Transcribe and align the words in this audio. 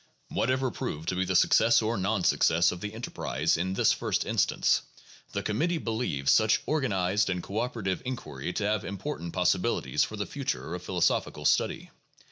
Whatever 0.29 0.71
prove 0.71 1.05
to 1.05 1.15
be 1.15 1.25
the 1.25 1.35
success 1.35 1.79
or 1.79 1.95
non 1.95 2.23
success 2.23 2.71
of 2.71 2.81
the 2.81 2.95
enterprise 2.95 3.55
in 3.55 3.75
this 3.75 3.91
first 3.93 4.25
instance, 4.25 4.81
the 5.31 5.43
committee 5.43 5.77
believes 5.77 6.31
such 6.31 6.59
organized 6.65 7.29
and 7.29 7.43
co 7.43 7.59
operative 7.59 8.01
inquiry 8.03 8.51
to 8.53 8.65
have 8.65 8.83
important 8.83 9.31
possibilities 9.31 10.03
for 10.03 10.15
the 10.17 10.25
future 10.25 10.73
of 10.73 10.81
philosophical 10.81 11.45
study. 11.45 11.91